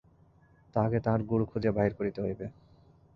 তাহাকে 0.75 0.97
তাহার 1.05 1.21
গুরু 1.23 1.45
খুঁজিয়া 1.51 1.73
বাহির 1.73 1.93
করিতে 1.95 2.19
হইবে। 2.21 2.45